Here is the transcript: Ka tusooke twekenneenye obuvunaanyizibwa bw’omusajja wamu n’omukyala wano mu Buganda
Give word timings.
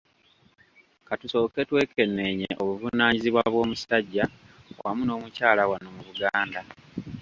Ka 1.07 1.13
tusooke 1.21 1.61
twekenneenye 1.69 2.49
obuvunaanyizibwa 2.61 3.41
bw’omusajja 3.51 4.25
wamu 4.83 5.01
n’omukyala 5.05 5.63
wano 5.69 5.89
mu 5.95 6.01
Buganda 6.07 6.61